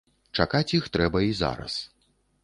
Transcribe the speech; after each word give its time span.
Чакаць 0.37 0.75
іх 0.77 0.87
трэба 0.95 1.21
і 1.27 1.35
зараз. 1.41 1.73